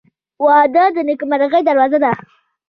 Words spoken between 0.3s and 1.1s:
•واده د